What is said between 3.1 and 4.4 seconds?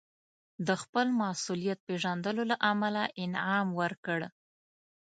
انعام ورکړ.